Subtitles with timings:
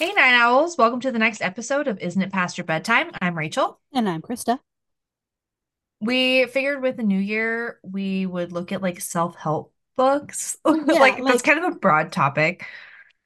[0.00, 0.76] Hey, Night Owls.
[0.76, 3.12] Welcome to the next episode of Isn't It Past Your Bedtime?
[3.20, 3.78] I'm Rachel.
[3.92, 4.58] And I'm Krista.
[6.00, 10.56] We figured with the new year, we would look at like self-help books.
[10.90, 12.66] Yeah, Like, that's kind of a broad topic.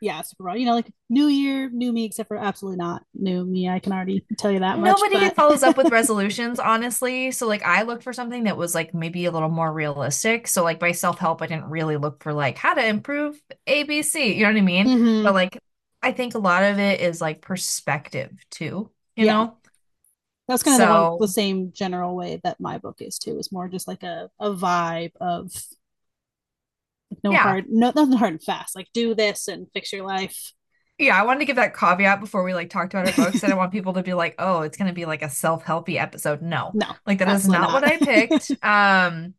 [0.00, 0.58] yeah, super broad.
[0.58, 3.68] You know, like new year, new me, except for absolutely not new me.
[3.68, 5.06] I can already tell you that much.
[5.06, 7.30] Nobody But follows up with resolutions, honestly.
[7.30, 10.48] So, like, I looked for something that was like maybe a little more realistic.
[10.48, 14.34] So, like, by self-help, I didn't really look for like how to improve ABC.
[14.34, 14.92] You know what I mean?
[15.22, 15.58] But hmm like,
[16.04, 19.56] I think a lot of it is like perspective too, you yeah, know?
[20.46, 23.38] that's kind of the the same general way that my book is too.
[23.38, 25.50] It's more just like a, a vibe of
[27.22, 27.38] no yeah.
[27.38, 28.76] hard no nothing hard and fast.
[28.76, 30.52] Like do this and fix your life.
[30.98, 33.42] Yeah, I wanted to give that caveat before we like talked about our books.
[33.42, 36.00] I don't want people to be like, "Oh, it's going to be like a self-helpy
[36.00, 36.70] episode." No.
[36.72, 37.84] No, Like that is absolutely not what.
[37.84, 38.52] I picked.
[38.62, 39.34] Um,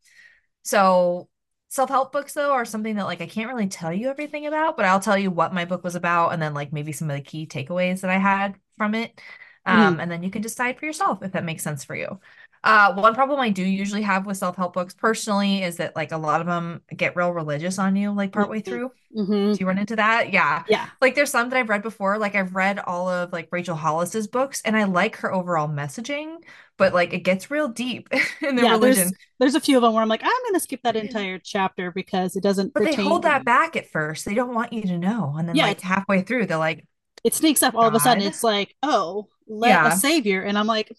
[0.64, 1.30] so
[1.70, 4.86] self-help books though are something that like I can't really tell you everything about, but
[4.86, 7.22] I'll tell you what my book was about and then like maybe some of the
[7.24, 9.20] key takeaways that I had from it.
[9.68, 9.76] Mhm.
[9.78, 12.20] Um, and then you can decide for yourself if that makes sense for you.
[12.66, 16.18] Uh, one problem I do usually have with self-help books personally is that like a
[16.18, 18.66] lot of them get real religious on you like partway Mhm.
[18.66, 18.92] through.
[19.16, 19.54] Mhm.
[19.54, 20.34] Do you run into that?
[20.34, 20.64] Yeah.
[20.68, 20.90] Yeah.
[21.00, 22.18] Like there's some that I've read before.
[22.18, 26.38] Like I've read all of like Rachel Hollis's books and I like her overall messaging,
[26.78, 28.10] but like it gets real deep
[28.42, 29.18] in the Yeah, there's religion.
[29.40, 32.36] there's a few of them where I'm like, I'm gonna skip that entire chapter because
[32.36, 34.26] it doesn't But they hold that back at first.
[34.26, 35.36] They don't want you to know.
[35.38, 36.86] And then Yeah, like halfway through, they're like,
[37.24, 38.24] it sneaks up all of a sudden.
[38.24, 40.42] It's like, oh, let a savior.
[40.42, 40.92] And I'm like,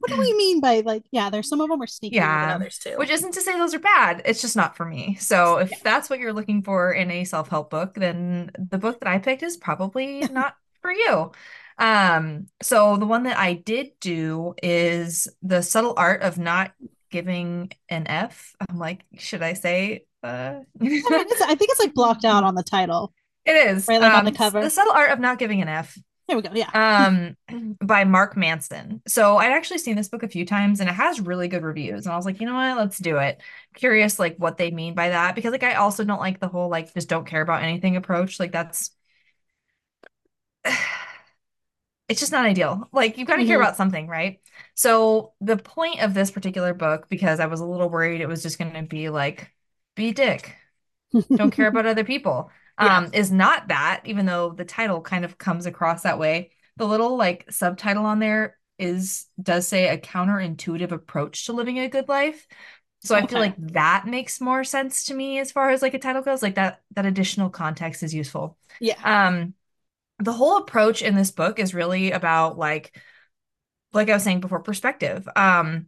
[0.00, 2.54] what do we mean by like, yeah, there's some of them are sneaky Yeah.
[2.56, 2.94] others too.
[2.96, 4.22] Which isn't to say those are bad.
[4.24, 5.16] It's just not for me.
[5.20, 5.64] So Yeah.
[5.70, 9.18] if that's what you're looking for in a self-help book, then the book that I
[9.18, 11.32] picked is probably not for you.
[11.78, 16.72] Um, so the one that I did do is The Subtle Art of Not
[17.10, 18.54] Giving an F.
[18.68, 22.56] I'm like, should I say uh I mean, I think it's like blocked out on
[22.56, 23.12] the title,
[23.46, 23.86] It is.
[23.88, 24.00] right?
[24.00, 24.68] Like on the Um, The.
[24.68, 25.96] Subtle Art of Not Giving an F.
[26.28, 26.50] There we go.
[26.54, 26.70] Yeah.
[26.74, 27.36] um
[27.84, 29.00] by Mark Manson.
[29.08, 32.04] So I'd actually seen this book a few times and it has really good reviews.
[32.06, 33.40] And I was like, you know what, let's do it.
[33.74, 36.68] Curious like what they mean by that because like I also don't like the whole
[36.68, 38.38] like just don't care about anything approach.
[38.38, 38.90] Like that's
[42.08, 42.88] it's just not ideal.
[42.92, 44.40] Like you've got to care hmm about something, right?
[44.74, 48.42] So the point of this particular book, because I was a little worried it was
[48.42, 49.52] just going to be like,
[49.94, 50.56] be dick,
[51.36, 52.50] don't care about other people,
[52.80, 52.98] yeah.
[52.98, 56.50] um, is not that, even though the title kind of comes across that way.
[56.76, 61.88] The little like subtitle on there is does say a counterintuitive approach to living a
[61.88, 62.46] good life.
[63.00, 65.98] So I feel like that makes more sense to me as far as like a
[65.98, 66.42] title goes.
[66.42, 68.58] Like that that additional context is useful.
[68.80, 68.98] Yeah.
[69.02, 69.54] Um,
[70.18, 73.00] the whole approach in this book is really about like
[73.92, 75.28] like I was saying before, perspective.
[75.34, 75.86] Um,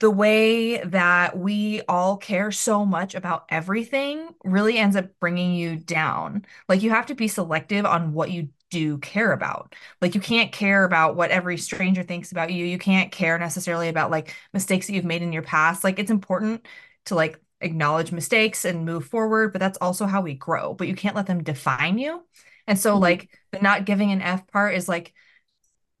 [0.00, 5.76] the way that we all care so much about everything really ends up bringing you
[5.76, 6.44] down.
[6.68, 9.74] Like you have to be selective on what you do care about.
[10.02, 12.64] Like you can't care about what every stranger thinks about you.
[12.66, 15.84] You can't care necessarily about like mistakes that you've made in your past.
[15.84, 16.66] Like it's important
[17.06, 20.74] to like acknowledge mistakes and move forward, but that's also how we grow.
[20.74, 22.22] But you can't let them define you.
[22.66, 25.14] And so hmm like the not giving an F part is like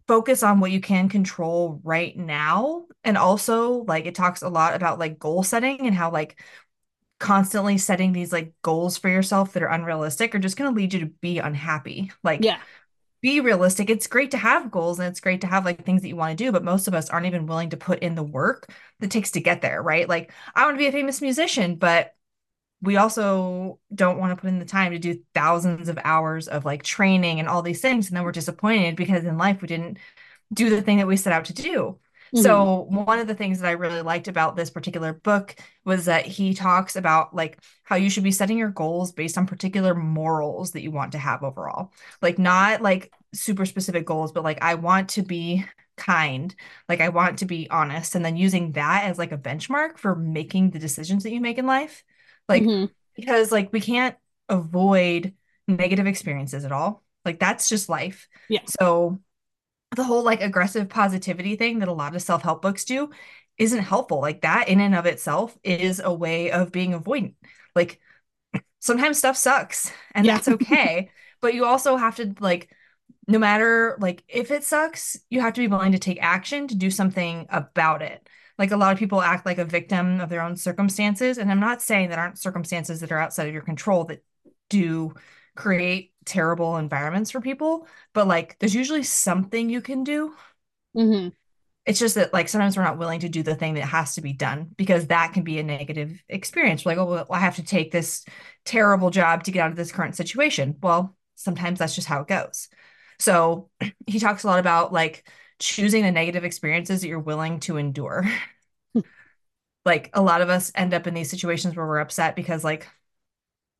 [0.08, 2.86] focus on what you can control right now.
[3.04, 6.40] And also, like, it talks a lot about like goal setting and how, like,
[7.18, 10.94] constantly setting these like goals for yourself that are unrealistic are just going to lead
[10.94, 12.12] you to be unhappy.
[12.24, 12.58] Like, Yeah.
[13.22, 13.90] be realistic.
[13.90, 16.38] It's great to have goals and it's great to have like things that you want
[16.38, 19.10] to do, but most of us aren't even willing to put in the work that
[19.12, 20.08] takes to get there, right?
[20.08, 22.15] Like, I want to be a famous musician, but
[22.82, 26.64] we also don't want to put in the time to do thousands of hours of
[26.64, 28.08] like training and all these things.
[28.08, 29.98] And then we're disappointed because in life we didn't
[30.52, 31.98] do the thing that we set out to do.
[32.32, 36.04] hmm So, one of the things that I really liked about this particular book was
[36.06, 39.94] that he talks about like how you should be setting your goals based on particular
[39.94, 41.92] morals that you want to have overall.
[42.20, 45.64] Like not like super specific goals, but like I want to be
[45.96, 46.54] kind,
[46.88, 50.14] like I want to be honest, and then using that as like a benchmark for
[50.14, 52.04] making the decisions that you make in life.
[52.48, 54.16] Like hmm because like we can't
[54.48, 55.34] avoid
[55.68, 57.02] negative experiences at all.
[57.24, 58.28] Like that's just life.
[58.48, 58.60] Yeah.
[58.66, 59.20] So
[59.96, 63.10] the whole like aggressive positivity thing that a lot of self-help books do
[63.58, 64.20] isn't helpful.
[64.20, 67.34] Like that in and of itself is a way of being avoidant.
[67.74, 68.00] Like
[68.80, 70.38] sometimes stuff sucks and Yeah.
[70.38, 71.10] that's okay,
[71.40, 72.70] but you also have to like
[73.28, 76.76] no matter like if it sucks, you have to be willing to take action to
[76.76, 78.28] do something about it.
[78.58, 81.60] Like a lot of people act like a victim of their own circumstances, and I'm
[81.60, 84.24] not saying that aren't circumstances that are outside of your control that
[84.70, 85.14] do
[85.54, 90.34] create terrible environments for people, but like there's usually something you can do.
[90.94, 91.28] hmm
[91.84, 94.20] It's just that like sometimes we're not willing to do the thing that has to
[94.20, 96.84] be done because that can be a negative experience.
[96.84, 98.24] We're like, oh, well, I have to take this
[98.64, 100.76] terrible job to get out of this current situation.
[100.82, 102.68] Well, sometimes that's just how it goes.
[103.20, 103.70] So
[104.06, 108.24] he talks a lot about like choosing the negative experiences that you're willing to endure.
[109.84, 112.88] like a lot of us end up in these situations where we're upset because like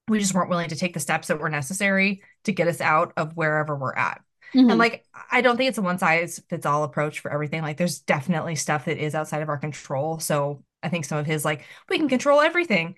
[0.08, 3.12] we just weren't willing to take the steps that were necessary to get us out
[3.17, 4.23] of wherever we're at.
[4.55, 4.70] Mm-hmm.
[4.70, 7.62] And like, I don't think it's a one size fits all approach for everything.
[7.62, 10.20] Like, there's definitely stuff that is outside of our control.
[10.20, 12.94] So I think some of his, like, we can control everything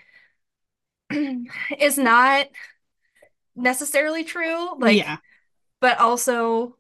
[1.11, 2.47] is not
[3.57, 4.79] necessarily true.
[4.79, 5.17] Like, yeah.
[5.81, 6.77] but also,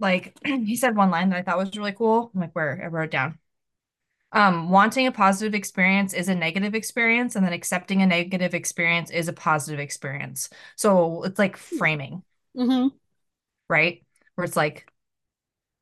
[0.00, 2.30] like, he said one line that I thought was really cool.
[2.34, 3.38] I'm like, where I wrote down.
[4.32, 9.10] Um, wanting a positive experience is a negative experience, and then accepting a negative experience
[9.10, 10.48] is a positive experience.
[10.76, 12.22] So it's like framing,
[12.56, 12.88] mm-hmm.
[13.68, 14.04] right?
[14.36, 14.88] Where it's like,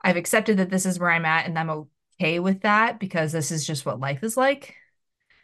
[0.03, 1.87] I've accepted that this is where I'm at, and I'm
[2.21, 4.75] okay with that because this is just what life is like.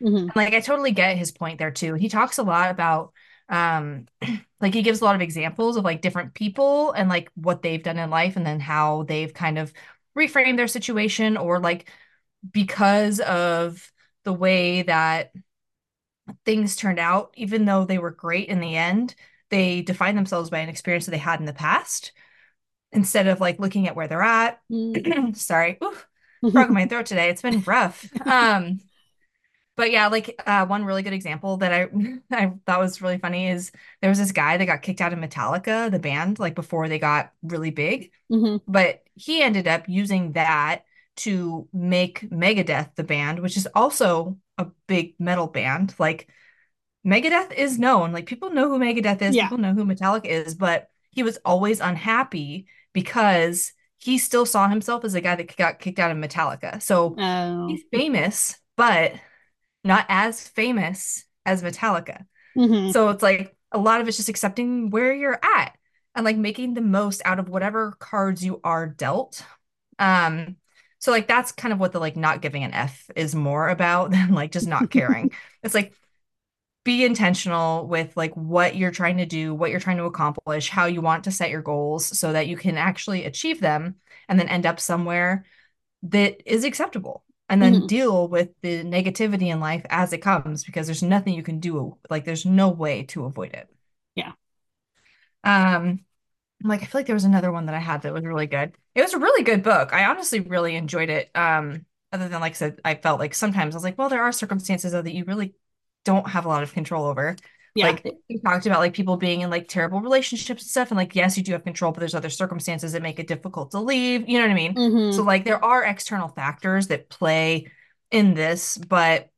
[0.03, 0.31] Mm-hmm.
[0.35, 1.95] Like I totally get his point there too.
[1.95, 3.13] He talks a lot about
[3.49, 4.07] um
[4.61, 7.83] like he gives a lot of examples of like different people and like what they've
[7.83, 9.73] done in life and then how they've kind of
[10.17, 11.91] reframed their situation or like
[12.53, 13.91] because of
[14.25, 15.33] the way that
[16.45, 19.15] things turned out, even though they were great in the end,
[19.51, 22.13] they define themselves by an experience that they had in the past
[22.93, 24.61] instead of like looking at where they're at.
[24.71, 25.37] Mm.
[25.37, 26.07] Sorry, Oof,
[26.43, 27.29] broke my throat today.
[27.29, 28.09] It's been rough.
[28.27, 28.81] Um,
[29.77, 31.89] but yeah, like uh, one really good example that I
[32.31, 35.19] I thought was really funny is there was this guy that got kicked out of
[35.19, 38.13] Metallica, the band, like before they got really big.
[38.31, 38.71] Mm-hmm.
[38.71, 40.85] But he ended up using that
[41.17, 45.95] to make Megadeth the band, which is also a big metal band.
[45.99, 46.29] Like
[47.07, 49.45] Megadeth is known, like people know who Megadeth is, yeah.
[49.45, 55.05] people know who Metallica is, but he was always unhappy because he still saw himself
[55.05, 56.83] as a guy that got kicked out of Metallica.
[56.83, 57.69] So oh.
[57.69, 59.15] he's famous, but
[59.85, 62.25] not as famous as Metallica.
[62.57, 62.91] Mm-hmm.
[62.91, 65.77] So it's like a lot of it's just accepting where you're at
[66.15, 69.45] and like making the most out of whatever cards you are dealt.
[69.99, 70.57] Um,
[70.99, 74.11] so like that's kind of what the like not giving an F is more about
[74.13, 75.33] than like just not caring.
[75.63, 75.93] it's like
[76.85, 80.85] be intentional with like what you're trying to do, what you're trying to accomplish, how
[80.85, 83.97] you want to set your goals so that you can actually achieve them
[84.29, 85.47] and then end up somewhere
[86.03, 87.87] that is acceptable and then mm-hmm.
[87.87, 91.97] deal with the negativity in life as it comes because there's nothing you can do
[92.11, 93.69] like there's no way to avoid it.
[94.15, 94.33] Yeah.
[95.45, 96.05] Um
[96.63, 98.47] I'm like, I feel like there was another one that I had that was really
[98.47, 98.73] good.
[98.95, 99.93] It was a really good book.
[99.93, 101.31] I honestly really enjoyed it.
[101.35, 104.23] Um, other than like I said, I felt like sometimes I was like, well, there
[104.23, 105.55] are circumstances though that you really
[106.05, 107.37] don't have a lot of control over.
[107.75, 107.87] Yeah.
[107.87, 110.91] Like he talked about like people being in like terrible relationships and stuff.
[110.91, 113.73] And like, yes, you do have control, but there's other circumstances that make it difficult
[113.73, 114.29] to leave.
[114.29, 114.75] You know what I mean?
[114.75, 115.17] Mm-hmm.
[115.17, 117.67] So like there are external factors that play
[118.11, 119.29] in this, but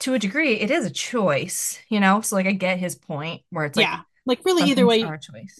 [0.00, 2.22] to a degree, it is a choice, you know?
[2.22, 5.04] So like I get his point where it's like yeah like really either way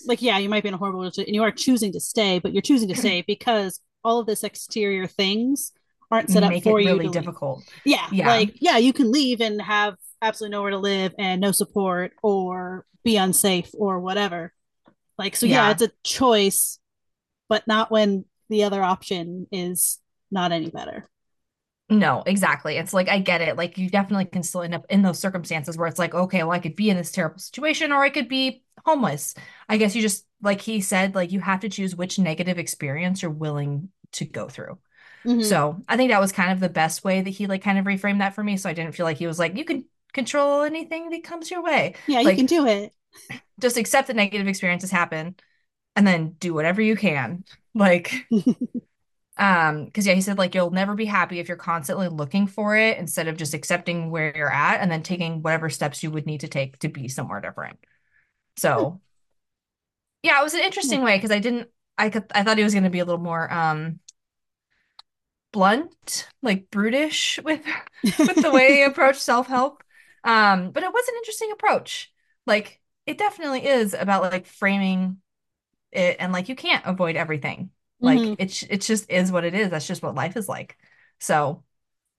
[0.07, 2.39] like yeah you might be in a horrible relationship and you are choosing to stay
[2.39, 5.73] but you're choosing to stay because all of this exterior things
[6.11, 9.11] aren't set Make up for it you really difficult yeah, yeah like yeah you can
[9.11, 14.53] leave and have absolutely nowhere to live and no support or be unsafe or whatever
[15.19, 16.79] like so yeah, yeah it's a choice
[17.49, 19.99] but not when the other option is
[20.31, 21.09] not any better
[21.91, 22.77] no, exactly.
[22.77, 23.57] It's like I get it.
[23.57, 26.53] Like you definitely can still end up in those circumstances where it's like, okay, well,
[26.53, 29.35] I could be in this terrible situation or I could be homeless.
[29.69, 33.23] I guess you just like he said, like you have to choose which negative experience
[33.23, 34.79] you're willing to go through.
[35.25, 35.43] Mm-hmm.
[35.43, 37.85] So I think that was kind of the best way that he like kind of
[37.85, 38.57] reframed that for me.
[38.57, 41.62] So I didn't feel like he was like, you can control anything that comes your
[41.62, 41.95] way.
[42.07, 42.93] Yeah, like, you can do it.
[43.61, 45.37] Just accept that negative experiences happen
[45.97, 47.45] and then do whatever you can.
[47.75, 48.26] Like
[49.40, 52.76] um because yeah he said like you'll never be happy if you're constantly looking for
[52.76, 56.26] it instead of just accepting where you're at and then taking whatever steps you would
[56.26, 57.79] need to take to be somewhere different
[58.57, 59.00] so
[60.23, 62.75] yeah it was an interesting way because i didn't i could i thought he was
[62.75, 63.99] going to be a little more um
[65.52, 67.64] blunt like brutish with
[68.19, 69.83] with the way he approached self-help
[70.25, 72.12] um but it was an interesting approach
[72.47, 75.19] like it definitely is about like framing
[75.93, 78.35] it and like you can't avoid everything like mm-hmm.
[78.39, 79.71] it's it just is what it is.
[79.71, 80.77] That's just what life is like.
[81.19, 81.62] So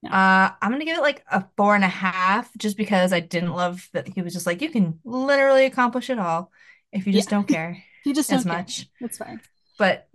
[0.06, 3.54] uh I'm gonna give it like a four and a half just because I didn't
[3.54, 6.52] love that he was just like, you can literally accomplish it all
[6.92, 7.38] if you just yeah.
[7.38, 7.84] don't care.
[8.06, 8.88] you just as much.
[9.00, 9.42] That's fine.
[9.78, 10.08] But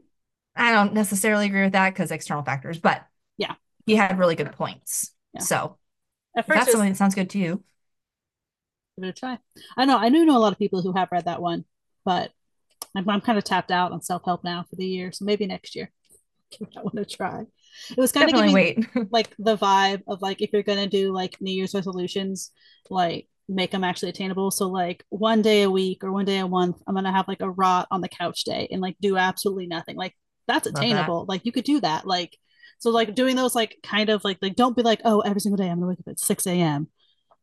[0.54, 3.04] I don't necessarily agree with that because external factors, but
[3.36, 5.12] yeah, he had really good points.
[5.34, 5.40] Yeah.
[5.40, 5.76] So
[6.34, 7.62] that's something that sounds good to you.
[8.96, 9.38] Give it a try.
[9.76, 11.64] I know I do know a lot of people who have read that one,
[12.04, 12.30] but
[12.94, 15.46] I'm, I'm kind of tapped out on self help now for the year, so maybe
[15.46, 15.90] next year.
[16.76, 17.44] I want to try.
[17.90, 21.12] It was kind Definitely of giving, like the vibe of like if you're gonna do
[21.12, 22.52] like New Year's resolutions,
[22.88, 24.50] like make them actually attainable.
[24.50, 27.42] So like one day a week or one day a month, I'm gonna have like
[27.42, 29.96] a rot on the couch day and like do absolutely nothing.
[29.96, 30.14] Like
[30.48, 31.24] that's attainable.
[31.24, 31.28] That.
[31.32, 32.06] Like you could do that.
[32.06, 32.36] Like
[32.78, 35.56] so like doing those like kind of like like don't be like, oh, every single
[35.56, 36.88] day I'm gonna wake up at 6 a.m.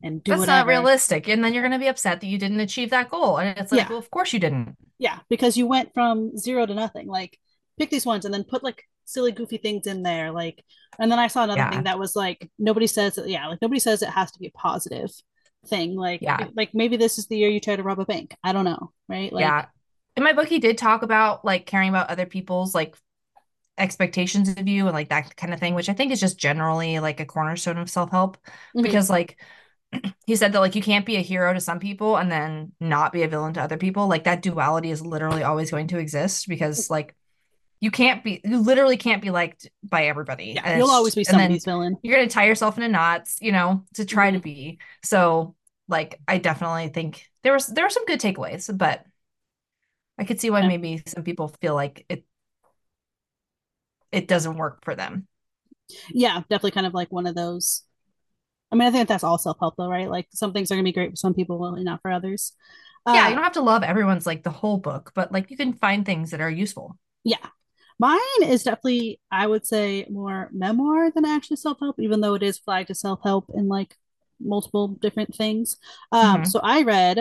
[0.03, 0.57] and do That's whatever.
[0.57, 1.27] not realistic.
[1.29, 3.37] And then you're gonna be upset that you didn't achieve that goal.
[3.37, 3.89] And it's like, yeah.
[3.89, 4.75] well, of course you didn't.
[4.99, 7.07] Yeah, because you went from zero to nothing.
[7.07, 7.39] Like
[7.79, 10.31] pick these ones and then put like silly goofy things in there.
[10.31, 10.63] Like
[10.99, 11.71] and then I saw another yeah.
[11.71, 14.47] thing that was like nobody says that yeah, like nobody says it has to be
[14.47, 15.09] a positive
[15.67, 15.95] thing.
[15.95, 16.47] Like yeah.
[16.55, 18.35] like maybe this is the year you try to rob a bank.
[18.43, 18.91] I don't know.
[19.07, 19.31] Right.
[19.31, 19.65] Like, yeah.
[20.15, 22.95] In my book, he did talk about like caring about other people's like
[23.77, 26.99] expectations of you and like that kind of thing, which I think is just generally
[26.99, 28.83] like a cornerstone of self help mm-hmm.
[28.83, 29.39] because like
[30.25, 33.11] he said that like you can't be a hero to some people and then not
[33.11, 34.07] be a villain to other people.
[34.07, 37.15] Like that duality is literally always going to exist because like
[37.79, 40.53] you can't be you literally can't be liked by everybody.
[40.55, 41.97] Yeah, you'll always be somebody's villain.
[42.01, 44.37] You're gonna tie yourself into knots, you know, to try mm-hmm.
[44.37, 44.79] to be.
[45.03, 45.55] So
[45.87, 49.05] like I definitely think there was there were some good takeaways, but
[50.17, 50.67] I could see why yeah.
[50.67, 52.23] maybe some people feel like it
[54.13, 55.27] it doesn't work for them.
[56.09, 57.83] Yeah, definitely kind of like one of those.
[58.73, 60.09] I mean, I think that's all self help though, right?
[60.09, 62.53] Like some things are gonna be great for some people, really not for others.
[63.05, 65.57] Yeah, uh, you don't have to love everyone's like the whole book, but like you
[65.57, 66.97] can find things that are useful.
[67.23, 67.45] Yeah.
[67.99, 72.41] Mine is definitely, I would say, more memoir than actually self help, even though it
[72.41, 73.95] is flagged as self help in like
[74.39, 75.77] multiple different things.
[76.11, 76.45] Um, mm-hmm.
[76.45, 77.19] So I read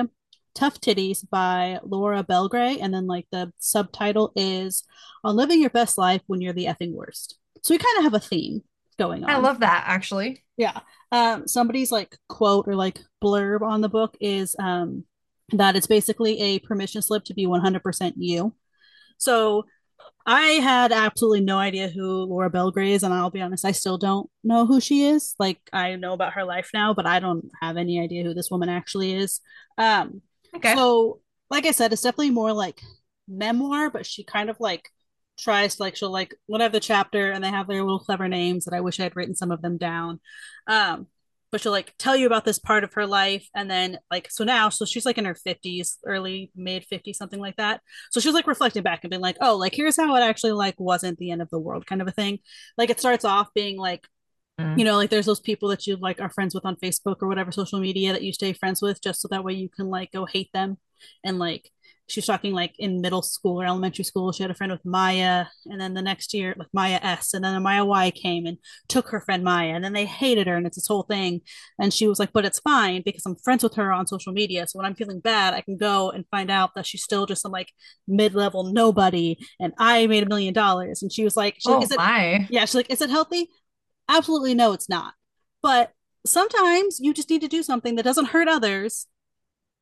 [0.54, 2.78] Tough Titties by Laura Belgray.
[2.80, 4.84] And then like the subtitle is
[5.22, 7.38] On Living Your Best Life When You're the Effing Worst.
[7.62, 8.62] So we kind of have a theme
[8.98, 9.30] going on.
[9.30, 10.44] I love that actually.
[10.56, 10.80] Yeah.
[11.10, 15.04] Um, somebody's like quote or like blurb on the book is um,
[15.50, 18.54] that it's basically a permission slip to be 100% you.
[19.18, 19.64] So
[20.24, 23.98] I had absolutely no idea who Laura Belgray is, and I'll be honest, I still
[23.98, 25.34] don't know who she is.
[25.38, 28.50] Like I know about her life now, but I don't have any idea who this
[28.50, 29.40] woman actually is.
[29.78, 30.22] Um,
[30.54, 30.74] Okay.
[30.74, 31.20] So,
[31.50, 32.80] like I said, it's definitely more like
[33.28, 34.88] memoir, but she kind of like
[35.42, 38.64] tries to like she'll like whatever the chapter and they have their little clever names
[38.64, 40.20] that I wish I had written some of them down.
[40.66, 41.08] Um,
[41.50, 44.42] but she'll like tell you about this part of her life and then like so
[44.42, 48.32] now so she's like in her 50s early mid 50s something like that so she's
[48.32, 51.30] like reflecting back and being like oh like here's how it actually like wasn't the
[51.30, 52.38] end of the world kind of a thing
[52.78, 54.06] like it starts off being like
[54.60, 54.78] Mm.
[54.78, 57.28] You know, like there's those people that you like are friends with on Facebook or
[57.28, 60.12] whatever social media that you stay friends with just so that way you can like
[60.12, 60.76] go hate them.
[61.24, 61.70] And like
[62.08, 64.84] she was talking like in middle school or elementary school, she had a friend with
[64.84, 68.58] Maya, and then the next year, like Maya S, and then Maya Y came and
[68.88, 71.40] took her friend Maya, and then they hated her, and it's this whole thing.
[71.80, 74.66] And she was like, But it's fine because I'm friends with her on social media.
[74.66, 77.42] So when I'm feeling bad, I can go and find out that she's still just
[77.42, 77.72] some like
[78.06, 81.02] mid level nobody, and I made a million dollars.
[81.02, 82.24] And she was like, she's oh, like, is my.
[82.24, 83.48] it, Yeah, she's like, Is it healthy?
[84.08, 85.14] Absolutely no, it's not.
[85.62, 85.92] But
[86.26, 89.06] sometimes you just need to do something that doesn't hurt others,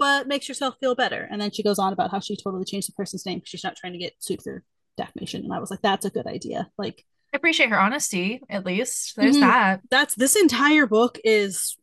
[0.01, 1.29] but makes yourself feel better.
[1.31, 3.63] And then she goes on about how she totally changed the person's name because she's
[3.63, 4.65] not trying to get sued for
[4.97, 5.45] defamation.
[5.45, 6.69] And I was like, that's a good idea.
[6.79, 9.15] Like, I appreciate her honesty, at least.
[9.15, 9.43] There's mm-hmm.
[9.43, 9.83] that.
[9.91, 11.77] That's this entire book is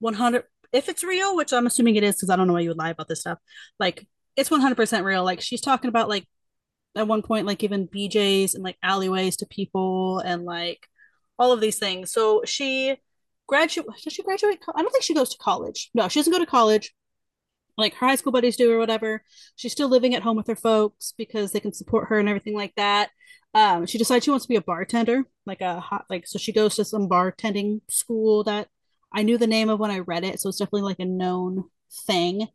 [0.00, 0.44] 100.
[0.72, 2.78] If it's real, which I'm assuming it is, because I don't know why you would
[2.78, 3.38] lie about this stuff.
[3.78, 5.22] Like, it's 100% real.
[5.22, 6.26] Like, she's talking about, like,
[6.96, 10.88] at one point, like, giving BJs and, like, alleyways to people and, like,
[11.38, 12.10] all of these things.
[12.10, 12.96] So she
[13.46, 13.86] graduate.
[14.02, 14.60] Does she graduate?
[14.74, 15.90] I don't think she goes to college.
[15.92, 16.94] No, she doesn't go to college.
[17.82, 19.22] Like her high school buddies do or whatever.
[19.56, 22.54] She's still living at home with her folks because they can support her and everything
[22.54, 23.10] like that.
[23.54, 26.52] Um, she decides she wants to be a bartender, like a hot, like so she
[26.52, 28.68] goes to some bartending school that
[29.12, 31.64] I knew the name of when I read it, so it's definitely like a known
[32.06, 32.48] thing.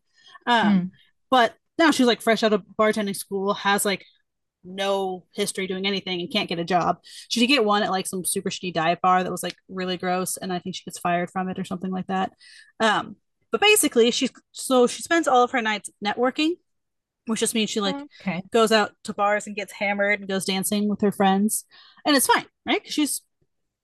[0.48, 0.91] Um, mm.
[1.29, 4.05] but now she's like fresh out of bartending school, has like
[4.63, 6.98] no history doing anything and can't get a job.
[7.29, 9.98] She did get one at like some super shitty dive bar that was like really
[9.98, 12.31] gross, and I think she gets fired from it or something like that.
[12.79, 13.17] Um,
[13.51, 16.51] but basically, she's so she spends all of her nights networking,
[17.25, 18.44] which just means she like okay.
[18.51, 21.66] goes out to bars and gets hammered and goes dancing with her friends,
[22.06, 22.82] and it's fine, right?
[22.86, 23.22] She's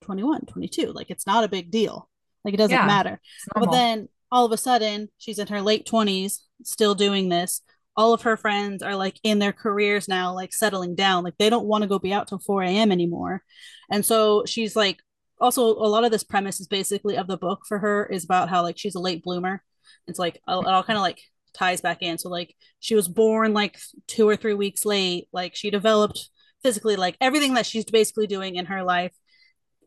[0.04, 2.10] 21, 22, like it's not a big deal,
[2.44, 3.22] like it doesn't yeah, matter.
[3.54, 7.62] But then all of a sudden, she's in her late 20s, still doing this
[7.96, 11.24] all of her friends are like in their careers now, like settling down.
[11.24, 12.92] Like they don't want to go be out till 4 a.m.
[12.92, 13.44] anymore.
[13.92, 15.00] And so she's like,
[15.44, 18.50] also, a lot of this premise is basically of the book for her is about
[18.50, 19.62] how like she's a late bloomer.
[20.08, 21.20] It's like, it all kind of like
[21.54, 22.18] ties back in.
[22.18, 25.28] So, like, she was born like two or three weeks late.
[25.34, 26.30] Like, she developed
[26.64, 29.12] physically, like, everything that she's basically doing in her life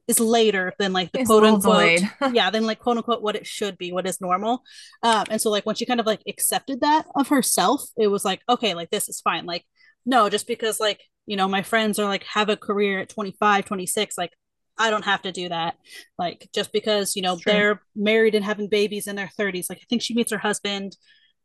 [0.06, 2.00] is later than like the it's quote unquote
[2.32, 4.62] yeah than like quote unquote what it should be what is normal
[5.02, 8.25] um and so like when she kind of like accepted that of herself it was
[8.25, 9.64] like okay like this is fine like
[10.04, 13.64] no just because like you know my friends are like have a career at 25
[13.64, 14.30] 26 like
[14.78, 15.76] I don't have to do that.
[16.18, 19.66] Like just because, you know, they're married and having babies in their 30s.
[19.68, 20.97] Like I think she meets her husband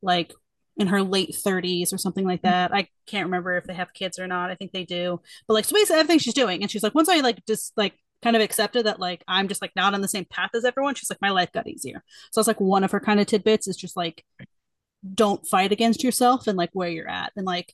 [0.02, 0.34] like
[0.78, 2.52] in her late 30s or something like mm-hmm.
[2.52, 2.74] that.
[2.74, 4.52] I can't remember if they have kids or not.
[4.52, 5.22] I think they do.
[5.48, 6.62] But like so basically everything she's doing.
[6.62, 9.62] And she's like, once I like just like kind of accepted that like I'm just
[9.62, 12.04] like not on the same path as everyone, she's like, my life got easier.
[12.32, 14.26] So it's like one of her kind of tidbits is just like
[15.14, 17.32] don't fight against yourself and like where you're at.
[17.36, 17.74] And like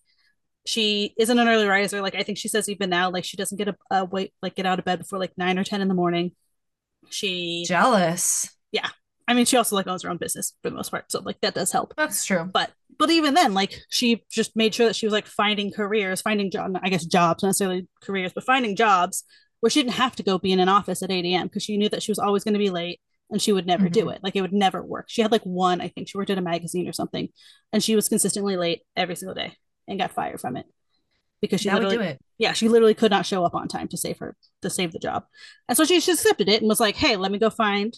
[0.68, 2.02] she isn't an early riser.
[2.02, 4.56] Like I think she says even now, like she doesn't get a, a wait like
[4.56, 6.34] get out of bed before like nine or ten in the morning.
[7.10, 8.50] She jealous.
[8.72, 8.90] Yeah.
[9.30, 11.40] I mean, she also like owns her own business for the most part, so like
[11.42, 11.94] that does help.
[11.96, 12.44] That's true.
[12.44, 16.22] But but even then, like she just made sure that she was like finding careers,
[16.22, 19.24] finding job, I guess jobs, not necessarily careers, but finding jobs
[19.60, 21.48] where she didn't have to go be in an office at 8 a.m.
[21.48, 23.86] because she knew that she was always going to be late and she would never
[23.86, 23.92] mm-hmm.
[23.92, 24.20] do it.
[24.22, 25.06] Like it would never work.
[25.08, 27.30] She had like one, I think she worked at a magazine or something,
[27.74, 29.56] and she was consistently late every single day
[29.88, 30.65] and got fired from it
[31.41, 32.22] because she that literally, would do it.
[32.38, 35.00] yeah, she literally could not show up on time to save her to save the
[35.00, 35.25] job,
[35.67, 37.96] and so she just accepted it and was like, "Hey, let me go find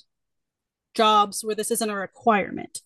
[0.96, 2.80] jobs where this isn't a requirement."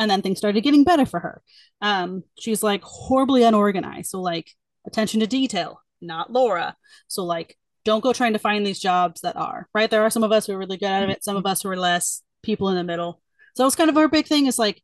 [0.00, 1.42] And then things started getting better for her.
[1.82, 4.50] Um, she's like horribly unorganized, so like
[4.86, 6.76] attention to detail, not Laura.
[7.08, 9.90] So like, don't go trying to find these jobs that are right.
[9.90, 11.68] There are some of us who are really good at it, some of us who
[11.70, 12.22] are less.
[12.40, 13.20] People in the middle.
[13.56, 14.80] So it's kind of our big thing is like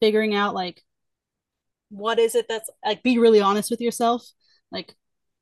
[0.00, 0.80] figuring out like
[1.92, 4.26] what is it that's like be really honest with yourself.
[4.70, 4.94] Like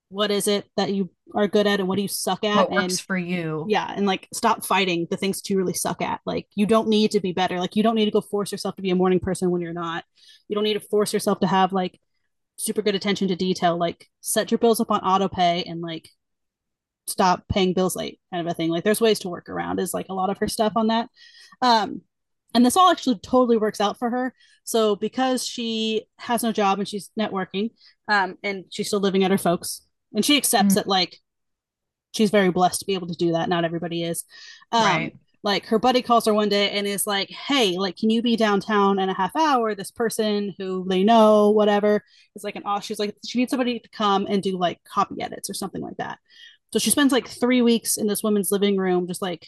[0.09, 2.71] what is it that you are good at and what do you suck at what
[2.73, 3.64] works and, for you.
[3.69, 6.21] Yeah and like stop fighting the things you really suck at.
[6.26, 7.61] Like you don't need to be better.
[7.61, 9.73] Like you don't need to go force yourself to be a morning person when you're
[9.73, 10.04] not.
[10.49, 12.00] You don't need to force yourself to have like
[12.57, 13.78] super good attention to detail.
[13.78, 16.09] Like set your bills up on auto pay and like
[17.07, 18.71] stop paying bills late kind of a thing.
[18.71, 21.09] Like there's ways to work around is like a lot of her stuff on that.
[21.62, 22.02] Um
[22.54, 24.35] and this all actually totally works out for her.
[24.64, 27.71] So because she has no job and she's networking
[28.09, 29.83] um, and she's still living at her folks
[30.14, 30.75] and she accepts mm-hmm.
[30.76, 31.19] that like
[32.12, 33.49] she's very blessed to be able to do that.
[33.49, 34.25] Not everybody is.
[34.73, 35.16] Um, right.
[35.43, 38.36] like her buddy calls her one day and is like hey like can you be
[38.36, 39.75] downtown in a half hour?
[39.75, 42.02] This person who they know whatever.
[42.34, 45.23] Is like an off she's like she needs somebody to come and do like copy
[45.23, 46.19] edits or something like that.
[46.73, 49.47] So she spends like three weeks in this woman's living room just like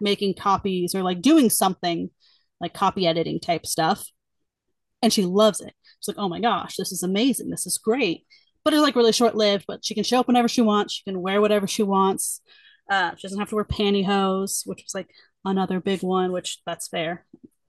[0.00, 2.10] making copies or like doing something
[2.60, 4.06] like copy editing type stuff
[5.02, 8.24] and she loves it she's like oh my gosh this is amazing this is great
[8.64, 11.04] but it's like really short lived but she can show up whenever she wants she
[11.04, 12.40] can wear whatever she wants
[12.90, 15.10] uh, she doesn't have to wear pantyhose which was like
[15.44, 17.24] another big one which that's fair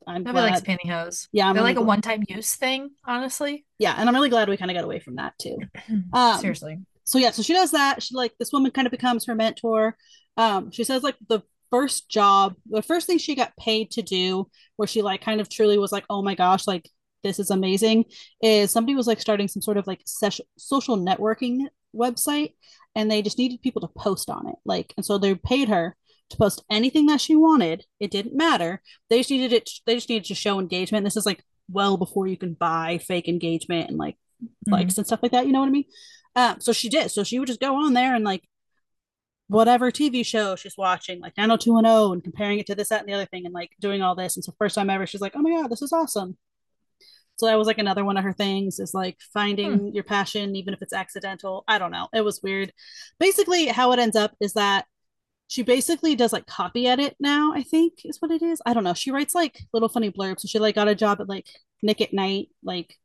[0.08, 0.54] I'm Nobody glad.
[0.54, 1.28] likes pantyhose.
[1.34, 3.66] Yeah, I'm they're really like a one-time use thing, honestly.
[3.78, 5.58] Yeah, and I'm really glad we kind of got away from that too.
[6.14, 6.80] Um, Seriously.
[7.04, 8.02] So yeah, so she does that.
[8.02, 9.96] She like this woman kind of becomes her mentor.
[10.36, 14.50] Um, she says like the first job, the first thing she got paid to do,
[14.76, 16.90] where she like kind of truly was like, oh my gosh, like
[17.24, 18.06] this is amazing,
[18.42, 22.54] is somebody was like starting some sort of like ses- social networking website
[22.96, 24.56] and they just needed people to post on it.
[24.66, 25.96] Like, and so they paid her
[26.30, 27.86] to post anything that she wanted.
[28.00, 28.82] It didn't matter.
[29.10, 31.04] They just needed it, they just needed to show engagement.
[31.04, 34.74] This is like well before you can buy fake engagement and like mm-hmm.
[34.74, 35.48] likes and stuff like that.
[35.48, 35.86] You know what I mean?
[36.36, 37.12] Um, so she did.
[37.12, 38.44] So she would just go on there and like
[39.48, 43.14] whatever TV show she's watching, like 90210, and comparing it to this, that, and the
[43.14, 44.36] other thing, and like doing all this.
[44.36, 46.38] And so, first time ever, she's like, oh my God, this is awesome.
[47.38, 49.88] So that was like another one of her things is like finding hmm.
[49.90, 51.64] your passion, even if it's accidental.
[51.68, 52.08] I don't know.
[52.14, 52.74] It was weird.
[53.20, 54.86] Basically, how it ends up is that
[55.48, 58.62] she basically does like copy edit now, I think is what it is.
[58.66, 58.94] I don't know.
[58.94, 60.42] She writes like little funny blurbs.
[60.42, 61.48] So she like got a job at like
[61.82, 62.96] Nick at Nite, like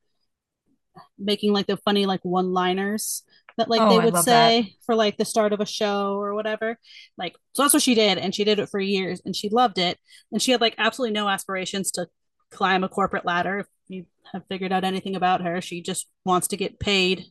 [1.18, 3.22] making like the funny like one liners
[3.58, 4.70] that like oh, they would say that.
[4.84, 6.78] for like the start of a show or whatever.
[7.18, 9.78] Like so that's what she did and she did it for years and she loved
[9.78, 9.98] it
[10.30, 12.08] and she had like absolutely no aspirations to
[12.50, 13.60] climb a corporate ladder.
[13.60, 17.26] If you have figured out anything about her, she just wants to get paid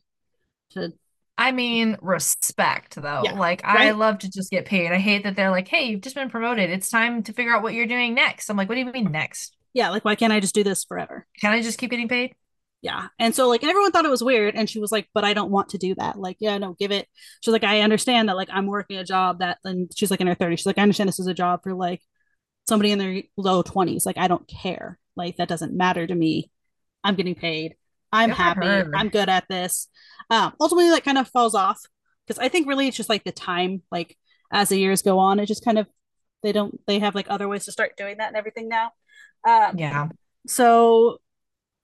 [0.70, 0.92] to
[1.38, 3.22] I mean, respect though.
[3.24, 3.88] Yeah, like right?
[3.88, 4.92] I love to just get paid.
[4.92, 6.70] I hate that they're like, "Hey, you've just been promoted.
[6.70, 9.10] It's time to figure out what you're doing next." I'm like, "What do you mean
[9.10, 11.26] next?" Yeah, like why can't I just do this forever?
[11.40, 12.34] Can I just keep getting paid?
[12.82, 13.08] Yeah.
[13.20, 15.52] And so like everyone thought it was weird and she was like but i don't
[15.52, 16.18] want to do that.
[16.18, 17.06] Like yeah no give it.
[17.40, 20.26] She's like i understand that like i'm working a job that and she's like in
[20.26, 22.02] her 30s she's like i understand this is a job for like
[22.68, 24.98] somebody in their low 20s like i don't care.
[25.14, 26.50] Like that doesn't matter to me.
[27.04, 27.76] I'm getting paid.
[28.12, 28.66] I'm good happy.
[28.94, 29.88] i'm good at this.
[30.28, 31.80] Um ultimately that kind of falls off
[32.26, 34.16] because i think really it's just like the time like
[34.52, 35.86] as the years go on it just kind of
[36.42, 38.90] they don't they have like other ways to start doing that and everything now.
[39.48, 40.08] Um yeah.
[40.46, 41.18] so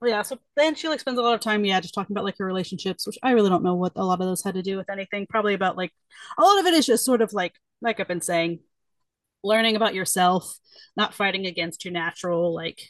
[0.05, 2.39] yeah so then she like spends a lot of time yeah just talking about like
[2.39, 4.77] her relationships which i really don't know what a lot of those had to do
[4.77, 5.93] with anything probably about like
[6.39, 8.61] a lot of it is just sort of like like i've been saying
[9.43, 10.59] learning about yourself
[10.97, 12.81] not fighting against your natural like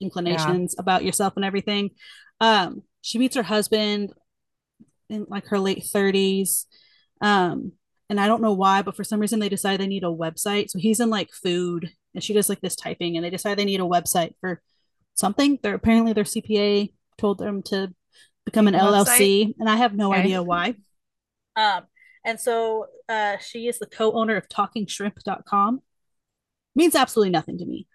[0.00, 0.80] inclinations yeah.
[0.80, 1.90] about yourself and everything
[2.40, 4.12] um she meets her husband
[5.08, 6.66] in like her late 30s
[7.20, 7.72] um
[8.10, 10.68] and I don't know why, but for some reason they decide they need a website.
[10.68, 13.64] So he's in like food and she does like this typing and they decide they
[13.64, 14.60] need a website for
[15.20, 15.58] something.
[15.62, 17.94] They're apparently their CPA told them to
[18.44, 20.20] become an LLC and I have no okay.
[20.20, 20.74] idea why.
[21.56, 21.82] Um
[22.24, 25.80] and so uh she is the co-owner of talkingshrimp.com.
[26.74, 27.86] Means absolutely nothing to me.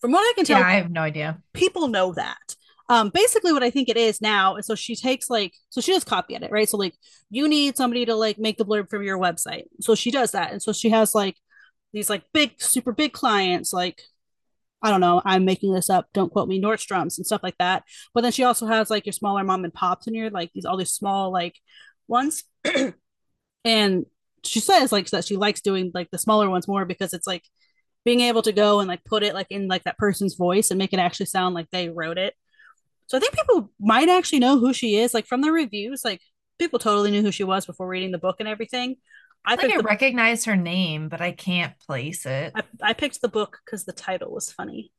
[0.00, 1.42] From what I can tell, yeah, I have no idea.
[1.54, 2.56] People know that
[2.88, 5.92] um basically what i think it is now is so she takes like so she
[5.92, 6.94] does copy edit right so like
[7.30, 10.52] you need somebody to like make the blurb from your website so she does that
[10.52, 11.36] and so she has like
[11.92, 14.02] these like big super big clients like
[14.84, 17.82] i don't know i'm making this up don't quote me nordstrom's and stuff like that
[18.14, 20.64] but then she also has like your smaller mom and pops in here like these
[20.64, 21.56] all these small like
[22.06, 22.44] ones
[23.64, 24.06] and
[24.44, 27.42] she says like that she likes doing like the smaller ones more because it's like
[28.04, 30.78] being able to go and like put it like in like that person's voice and
[30.78, 32.34] make it actually sound like they wrote it
[33.06, 35.14] so I think people might actually know who she is.
[35.14, 36.20] Like from the reviews, like
[36.58, 38.96] people totally knew who she was before reading the book and everything.
[39.44, 42.52] I, think I the, recognize her name, but I can't place it.
[42.54, 44.92] I, I picked the book because the title was funny.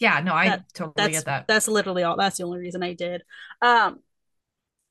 [0.00, 1.46] Yeah, no, I that, totally get that.
[1.46, 2.16] That's literally all.
[2.16, 3.22] That's the only reason I did.
[3.62, 4.00] Um,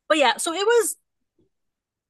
[0.08, 0.96] but yeah, so it was.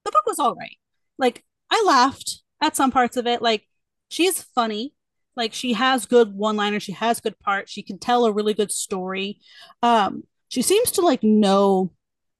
[0.06, 0.78] The book was all right.
[1.18, 3.42] Like I laughed at some parts of it.
[3.42, 3.68] Like
[4.10, 4.94] she's funny.
[5.36, 6.84] Like she has good one liners.
[6.84, 7.72] She has good parts.
[7.72, 9.40] She can tell a really good story.
[9.82, 11.92] Um, she seems to like know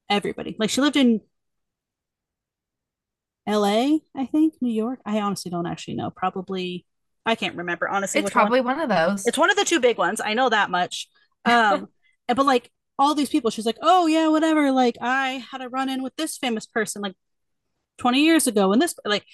[0.10, 0.56] everybody.
[0.60, 1.22] Like she lived in
[3.48, 5.00] LA, I think, New York.
[5.06, 6.10] I honestly don't actually know.
[6.10, 6.86] Probably
[7.26, 8.22] I can't remember honestly.
[8.22, 8.78] It's probably one.
[8.78, 8.84] one.
[8.84, 9.26] of those.
[9.26, 10.22] It's one of the two big ones.
[10.24, 11.10] I know that much.
[11.46, 11.90] Um
[12.30, 14.72] but like all these people, she's like, "Oh yeah, whatever.
[14.72, 17.16] Like I had a run in with this famous person like
[17.98, 19.26] 20 years ago and this like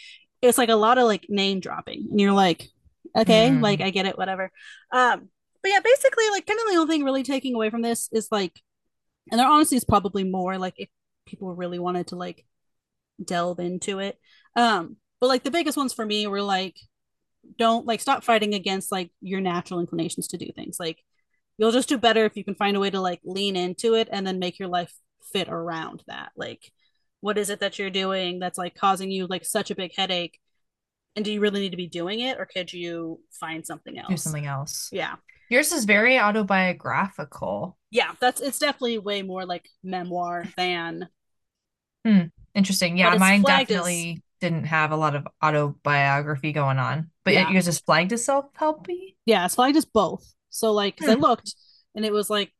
[0.41, 2.67] it's like a lot of like name dropping and you're like,
[3.15, 3.62] "Okay, mm.
[3.62, 4.52] like I get it, whatever."
[4.91, 5.30] Um
[5.62, 8.28] but yeah, basically like kind of the only thing really taking away from this is
[8.32, 8.60] like
[9.32, 10.89] and there honestly is probably more like if
[11.28, 12.43] people really wanted to like
[13.23, 14.17] delve into it.
[14.55, 16.75] Um but like the biggest ones for me were like
[17.58, 20.77] don't like stop fighting against like your natural inclinations to do things.
[20.79, 21.03] Like
[21.58, 24.08] you'll just do better if you can find a way to like lean into it
[24.12, 24.93] and then make your life
[25.34, 26.32] fit around that.
[26.36, 26.71] Like
[27.21, 30.39] what is it that you're doing that's like causing you like such a big headache?
[31.15, 34.10] And do you really need to be doing it or could you find something else?
[34.10, 34.89] do something else.
[34.91, 35.15] Yeah.
[35.49, 37.77] Yours is very autobiographical.
[37.89, 41.10] Yeah, that's it's definitely way more like memoir than.
[42.05, 42.25] Hmm.
[42.55, 42.97] Interesting.
[42.97, 44.21] Yeah, mine definitely as...
[44.41, 47.49] didn't have a lot of autobiography going on, but yeah.
[47.49, 49.15] yours is flagged as self helpy.
[49.25, 50.33] Yeah, it's flagged as both.
[50.49, 51.21] So like, cause I hmm.
[51.21, 51.53] looked
[51.95, 52.51] and it was like,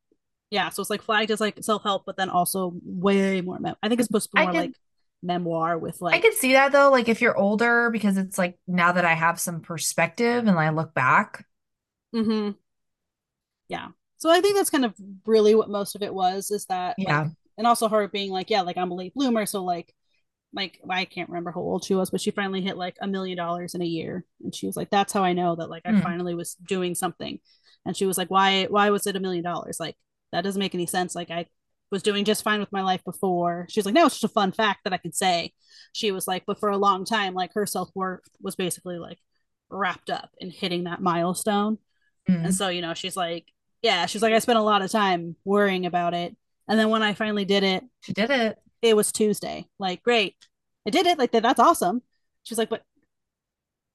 [0.52, 3.60] yeah, so it's like flagged as like self help, but then also way more.
[3.60, 4.62] Mem- I think it's supposed to be more can...
[4.62, 4.76] like
[5.22, 8.58] memoir with like I could see that though like if you're older because it's like
[8.68, 11.46] now that I have some perspective and I look back.
[12.16, 12.56] Mhm.
[13.68, 13.90] Yeah.
[14.18, 14.94] So I think that's kind of
[15.26, 17.22] really what most of it was is that yeah.
[17.22, 19.94] Like, and also her being like, yeah, like I'm a late bloomer, so like
[20.54, 23.38] like I can't remember how old she was, but she finally hit like a million
[23.38, 24.26] dollars in a year.
[24.44, 26.02] And she was like, That's how I know that like I mm.
[26.02, 27.40] finally was doing something.
[27.86, 29.80] And she was like, Why why was it a million dollars?
[29.80, 29.96] Like
[30.32, 31.14] that doesn't make any sense.
[31.14, 31.46] Like I
[31.92, 33.68] was doing just fine with my life before.
[33.70, 35.54] She was like, No, it's just a fun fact that I could say.
[35.94, 39.20] She was like, but for a long time, like her self worth was basically like
[39.70, 41.78] wrapped up in hitting that milestone.
[42.28, 42.46] Mm.
[42.46, 43.46] And so, you know, she's like,
[43.82, 46.36] yeah, she's like, I spent a lot of time worrying about it.
[46.70, 48.58] And then when I finally did it, she did it.
[48.82, 49.66] It was Tuesday.
[49.80, 50.36] Like, great.
[50.88, 51.18] I did it.
[51.18, 52.02] Like, that's awesome.
[52.44, 52.84] She's like, but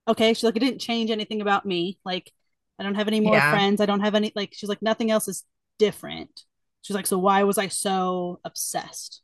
[0.08, 0.34] okay.
[0.34, 1.98] She's like, it didn't change anything about me.
[2.04, 2.32] Like,
[2.78, 3.52] I don't have any more yeah.
[3.52, 3.80] friends.
[3.80, 5.44] I don't have any, like, she's like, nothing else is
[5.78, 6.42] different.
[6.82, 9.22] She's like, so why was I so obsessed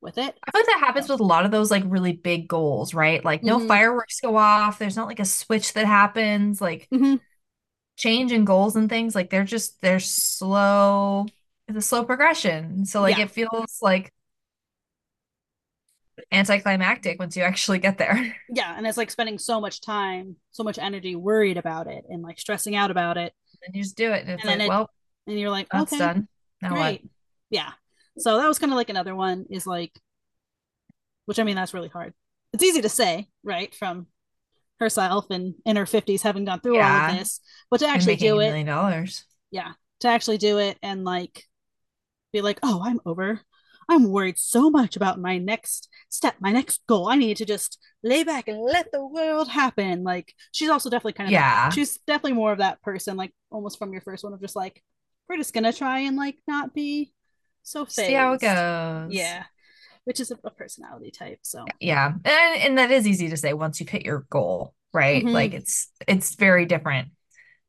[0.00, 0.36] with it?
[0.44, 3.24] I feel like that happens with a lot of those, like, really big goals, right?
[3.24, 3.68] Like, no mm-hmm.
[3.68, 4.78] fireworks go off.
[4.78, 6.60] There's not like a switch that happens.
[6.60, 7.14] Like, mm-hmm
[7.98, 11.26] change in goals and things like they're just they're slow
[11.68, 12.86] it's a slow progression.
[12.86, 13.24] So like yeah.
[13.24, 14.12] it feels like
[16.32, 18.34] anticlimactic once you actually get there.
[18.48, 22.22] Yeah and it's like spending so much time so much energy worried about it and
[22.22, 23.32] like stressing out about it.
[23.64, 24.90] And you just do it and it's and like it, well
[25.26, 26.28] and you're like that's okay, done.
[26.62, 27.02] Now great.
[27.02, 27.10] what
[27.50, 27.70] yeah.
[28.16, 29.92] So that was kind of like another one is like
[31.26, 32.14] which i mean that's really hard.
[32.54, 34.06] It's easy to say right from
[34.80, 37.04] herself and in her 50s having gone through yeah.
[37.04, 39.24] all of this but to actually do it million dollars.
[39.50, 39.72] Yeah.
[40.00, 41.44] To actually do it and like
[42.32, 43.40] be like oh i'm over
[43.88, 47.78] i'm worried so much about my next step my next goal i need to just
[48.02, 51.98] lay back and let the world happen like she's also definitely kind of yeah she's
[52.06, 54.82] definitely more of that person like almost from your first one of just like
[55.28, 57.12] we're just gonna try and like not be
[57.62, 58.08] so fazed.
[58.08, 59.44] see how it goes yeah
[60.08, 61.40] which is a, a personality type.
[61.42, 65.22] So yeah, and and that is easy to say once you've hit your goal, right?
[65.22, 65.34] Mm-hmm.
[65.34, 67.08] Like it's it's very different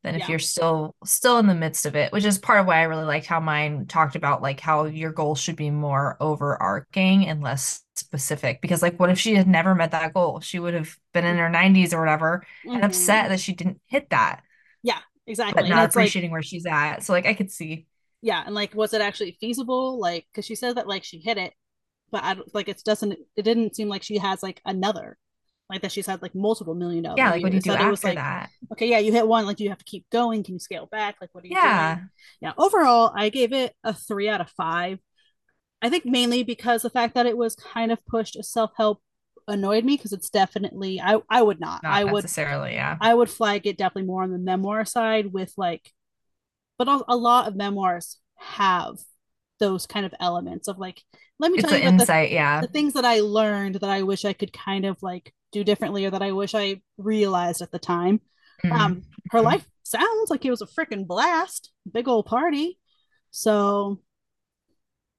[0.02, 0.28] than if yeah.
[0.28, 3.04] you're still still in the midst of it, which is part of why I really
[3.04, 7.82] liked how mine talked about like how your goal should be more overarching and less
[7.96, 10.40] specific because like what if she had never met that goal?
[10.40, 12.76] She would have been in her 90s or whatever mm-hmm.
[12.76, 14.42] and upset that she didn't hit that.
[14.82, 15.62] Yeah, exactly.
[15.62, 17.02] But not appreciating like, where she's at.
[17.02, 17.86] So like I could see.
[18.22, 19.98] Yeah, and like was it actually feasible?
[20.00, 21.52] Like cuz she said that like she hit it,
[22.10, 25.18] but I like it doesn't it didn't seem like she has like another
[25.70, 27.18] like that she's had like multiple million dollars.
[27.18, 28.50] Yeah, like what do you do after like, that?
[28.72, 29.46] Okay, yeah, you hit one.
[29.46, 30.42] Like, do you have to keep going?
[30.42, 31.16] Can you scale back?
[31.20, 31.56] Like, what do you?
[31.56, 32.08] Yeah, doing?
[32.40, 32.52] yeah.
[32.58, 34.98] Overall, I gave it a three out of five.
[35.82, 38.72] I think mainly because the fact that it was kind of pushed uh, as self
[38.76, 39.00] help
[39.48, 43.14] annoyed me because it's definitely I I would not, not I would necessarily yeah I
[43.14, 45.90] would flag it definitely more on the memoir side with like,
[46.78, 48.96] but a lot of memoirs have
[49.60, 51.02] those kind of elements of like
[51.38, 54.02] let me it's tell you insight the, yeah the things that I learned that I
[54.02, 57.70] wish I could kind of like do differently or that I wish I realized at
[57.70, 58.20] the time.
[58.64, 58.72] Mm-hmm.
[58.72, 59.46] Um, her mm-hmm.
[59.46, 62.78] life sounds like it was a freaking blast, big old party.
[63.30, 64.00] So,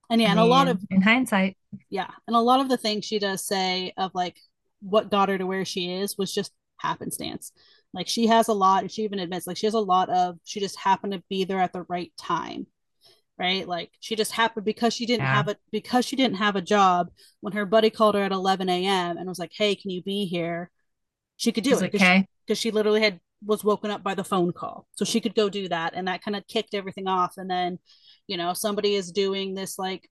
[0.10, 1.58] and yeah, I and a lot of in hindsight,
[1.90, 4.38] yeah, and a lot of the things she does say of like
[4.82, 7.52] what got her to where she is was just happenstance.
[7.94, 10.38] Like she has a lot, and she even admits like she has a lot of
[10.44, 12.68] she just happened to be there at the right time
[13.42, 13.68] right?
[13.68, 15.36] Like she just happened because she didn't yeah.
[15.36, 17.10] have a because she didn't have a job
[17.42, 20.26] when her buddy called her at 11 a.m and was like hey can you be
[20.26, 20.70] here?
[21.38, 22.28] She could do it because okay.
[22.48, 24.86] she, she, literally had was woken up by the phone call.
[24.94, 27.34] So she could go do that and that kind of kicked everything off.
[27.38, 27.80] And then
[28.28, 30.08] you know somebody is doing this like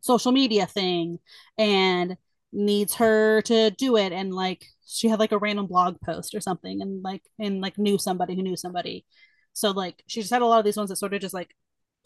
[0.00, 1.18] social media thing
[1.58, 2.16] and
[2.52, 4.12] needs her to do it.
[4.12, 7.76] And like she had like a random blog post or something and like and like
[7.76, 9.04] knew somebody who knew somebody.
[9.52, 11.52] So like she just had a lot of these ones that sort of just like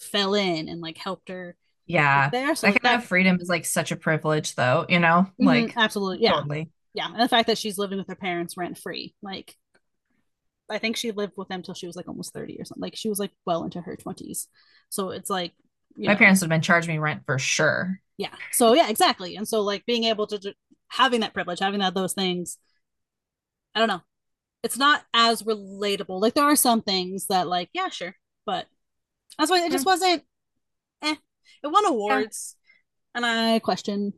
[0.03, 1.57] fell in and like helped her.
[1.87, 2.31] Yeah.
[2.31, 5.27] There so that kind that, of freedom is like such a privilege though you know?
[5.41, 6.23] Mm-hmm, like absolutely.
[6.23, 6.33] Yeah.
[6.33, 6.71] totally.
[6.95, 7.07] yeah.
[7.07, 9.57] And the fact that she's living with her parents rent free like
[10.71, 12.81] i think she lived with them till she was like almost 30 or something.
[12.81, 14.47] Like she was like well into her 20s
[14.89, 15.53] so it's like
[15.97, 18.01] my know, parents would have been charging me rent for sure.
[18.17, 18.31] Yeah.
[18.53, 19.37] So yeah exactly.
[19.37, 20.55] And so like being able to
[20.89, 22.59] having that privilege having that those things
[23.75, 24.03] i don't know.
[24.63, 26.21] It's not as relatable.
[26.21, 28.15] Like there are some things that like yeah sure.
[28.47, 28.67] But
[29.39, 30.23] that's why it just wasn't.
[31.03, 31.17] Eh,
[31.63, 32.57] it won awards,
[33.15, 33.19] yeah.
[33.19, 34.13] and I question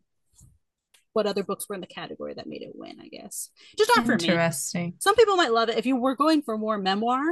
[1.13, 2.99] what other books were in the category that made it win.
[3.01, 4.29] I guess just not for me.
[4.29, 4.95] Interesting.
[4.99, 7.23] Some people might love it if you were going for more memoir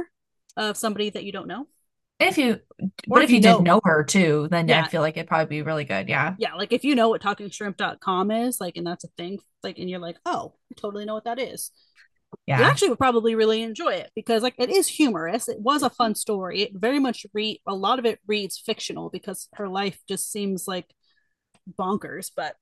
[0.57, 1.67] of somebody that you don't know.
[2.19, 2.59] If you,
[3.07, 4.47] what if, if you, you know, did know her too?
[4.49, 4.83] Then yeah.
[4.85, 6.07] I feel like it'd probably be really good.
[6.07, 6.35] Yeah.
[6.37, 6.53] Yeah.
[6.53, 9.99] Like if you know what talkingshrimp.com is, like, and that's a thing, like, and you're
[9.99, 11.71] like, oh, I totally know what that is
[12.45, 12.59] yeah.
[12.59, 15.47] you actually would probably really enjoy it because like it is humorous.
[15.47, 16.61] It was a fun story.
[16.61, 20.67] It very much read a lot of it reads fictional because her life just seems
[20.67, 20.85] like
[21.79, 22.55] bonkers but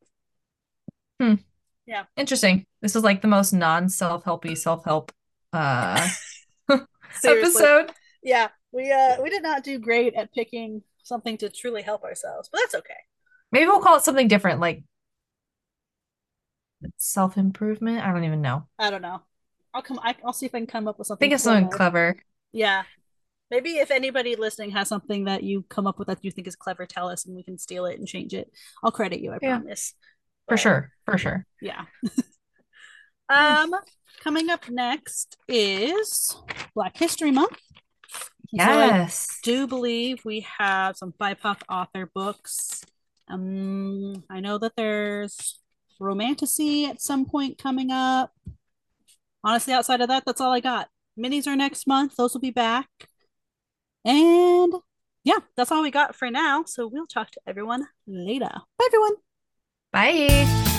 [1.20, 1.36] hmm.
[1.86, 2.04] yeah.
[2.18, 2.66] Interesting.
[2.82, 5.12] This is like the most non-self-helpy self-help
[5.54, 6.08] uh
[7.24, 7.92] episode.
[8.24, 8.50] Yeah.
[8.72, 12.60] We uh we did not do great at picking something to truly help ourselves but
[12.60, 12.94] that's okay.
[13.52, 14.84] Maybe we'll call it something different like
[16.98, 18.04] self-improvement?
[18.04, 18.68] I don't even know.
[18.80, 19.22] I don't know
[19.74, 20.00] I'll come.
[20.04, 21.26] I, will see if I can come up with something.
[21.26, 22.18] Think of something clever.
[22.52, 22.84] Yeah,
[23.52, 26.56] maybe if anybody listening has something that you come up with that you think is
[26.56, 28.52] clever, tell us and we can steal it and change it.
[28.84, 29.32] I'll credit you.
[29.32, 29.58] I yeah.
[29.58, 29.94] promise.
[30.48, 30.92] For but, sure.
[31.06, 31.46] For sure.
[31.62, 31.86] Yeah.
[33.30, 33.76] um,
[34.24, 36.36] coming up next is
[36.74, 37.60] Black History Month.
[38.52, 39.40] Yes.
[39.44, 42.84] So I do believe we have some BIPOC author books.
[43.30, 45.60] Um, I know that there's
[46.00, 48.32] Romantasy at some point coming up
[49.44, 50.90] honestly, outside of that, that's all I got.
[51.18, 52.16] Minis are next month.
[52.16, 52.90] Those will be back.
[54.06, 54.74] And
[55.24, 56.64] yeah, that's all we got for now.
[56.66, 58.52] So we'll talk to everyone later.
[58.78, 59.16] Bye, everyone.
[59.92, 60.71] Bye.